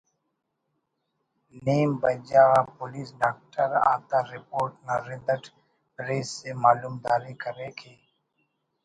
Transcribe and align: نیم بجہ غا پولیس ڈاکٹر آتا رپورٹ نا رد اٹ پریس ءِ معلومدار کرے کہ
نیم 1.63 1.89
بجہ 2.01 2.43
غا 2.49 2.59
پولیس 2.77 3.09
ڈاکٹر 3.21 3.69
آتا 3.93 4.19
رپورٹ 4.33 4.71
نا 4.85 4.95
رد 5.07 5.27
اٹ 5.33 5.43
پریس 5.95 6.29
ءِ 6.49 6.51
معلومدار 6.63 7.21
کرے 7.43 7.69
کہ 7.79 7.93